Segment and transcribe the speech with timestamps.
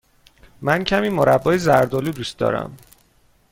[0.61, 2.77] من کمی مربای زرد آلو دوست دارم.